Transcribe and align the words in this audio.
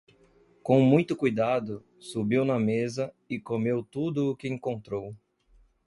Com 0.63 0.81
muito 0.81 1.15
cuidado, 1.15 1.85
subiu 1.99 2.43
na 2.43 2.57
mesa 2.59 3.13
e 3.29 3.39
comeu 3.39 3.83
tudo 3.83 4.31
o 4.31 4.35
que 4.35 4.47
encontrou. 4.47 5.15